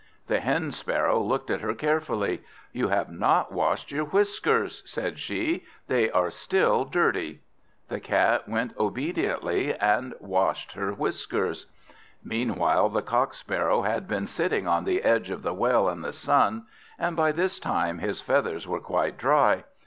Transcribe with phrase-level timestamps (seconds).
[0.25, 2.41] The Hen sparrow looked at her carefully.
[2.71, 7.41] "You have not washed your whiskers," said she; "they are still dirty."
[7.87, 11.67] The Cat went obediently and washed her whiskers.
[12.23, 16.13] Meanwhile the Cock sparrow had been sitting on the edge of the well in the
[16.13, 16.65] sun,
[16.97, 19.65] and by this time his feathers were quite dry.